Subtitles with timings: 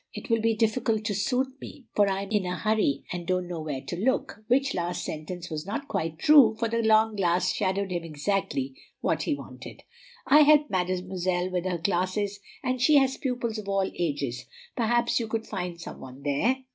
[0.15, 3.61] It will be difficult to suit me, for I'm in a hurry and don't know
[3.61, 7.77] where to look," which last sentence was not quite true, for the long glass showed
[7.77, 9.83] him exactly what he wanted.
[10.25, 15.27] "I help Mademoiselle with her classes, and she has pupils of all ages; perhaps you
[15.27, 16.63] could find some one there."